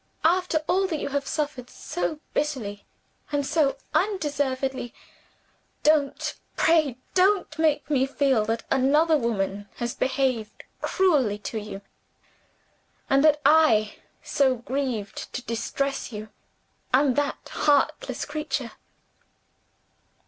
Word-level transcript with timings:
After 0.25 0.57
all 0.67 0.87
that 0.87 0.97
you 0.97 1.09
have 1.09 1.27
suffered, 1.27 1.69
so 1.69 2.19
bitterly 2.33 2.87
and 3.31 3.45
so 3.45 3.77
undeservedly, 3.93 4.95
don't, 5.83 6.33
pray 6.55 6.97
don't, 7.13 7.55
make 7.59 7.87
me 7.87 8.07
feel 8.07 8.43
that 8.45 8.63
another 8.71 9.15
woman 9.15 9.69
has 9.75 9.93
behaved 9.93 10.63
cruelly 10.81 11.37
to 11.37 11.59
you, 11.59 11.81
and 13.11 13.23
that 13.23 13.41
I 13.45 13.97
so 14.23 14.55
grieved 14.55 15.31
to 15.33 15.43
distress 15.43 16.11
you 16.11 16.29
am 16.91 17.13
that 17.13 17.49
heartless 17.53 18.25
creature!" 18.25 18.71